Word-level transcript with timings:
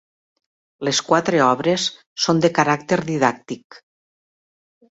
Les 0.87 1.01
quatre 1.09 1.41
obres 1.49 1.85
són 2.25 2.41
de 2.47 2.53
caràcter 2.61 3.01
didàctic. 3.13 3.81